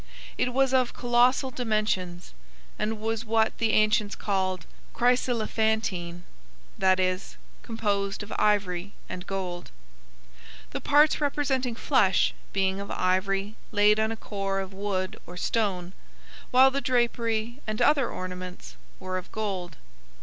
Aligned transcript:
It 0.35 0.51
was 0.51 0.73
of 0.73 0.95
colossal 0.95 1.51
dimensions, 1.51 2.33
and 2.79 2.99
was 2.99 3.23
what 3.23 3.55
the 3.59 3.73
ancients 3.73 4.15
called 4.15 4.65
"chryselephantine;" 4.95 6.23
that 6.75 6.99
is, 6.99 7.37
composed 7.61 8.23
of 8.23 8.33
ivory 8.35 8.93
and 9.07 9.27
gold; 9.27 9.69
the 10.71 10.81
parts 10.81 11.21
representing 11.21 11.75
flesh 11.75 12.33
being 12.51 12.79
of 12.81 12.89
ivory 12.89 13.55
laid 13.71 13.99
on 13.99 14.11
a 14.11 14.17
core 14.17 14.59
of 14.59 14.73
wood 14.73 15.19
or 15.27 15.37
stone, 15.37 15.93
while 16.49 16.71
the 16.71 16.81
drapery 16.81 17.61
and 17.67 17.79
other 17.79 18.09
ornaments 18.09 18.77
were 18.99 19.19
of 19.19 19.31
gold. 19.31 19.77